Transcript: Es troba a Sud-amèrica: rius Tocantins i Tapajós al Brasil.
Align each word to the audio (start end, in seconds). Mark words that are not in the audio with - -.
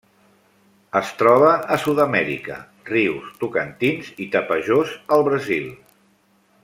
Es 0.99 1.11
troba 1.19 1.51
a 1.75 1.77
Sud-amèrica: 1.83 2.57
rius 2.89 3.29
Tocantins 3.43 4.11
i 4.27 4.31
Tapajós 4.37 4.97
al 5.17 5.27
Brasil. 5.29 5.71